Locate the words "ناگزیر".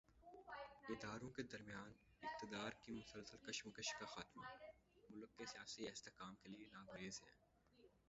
6.71-7.23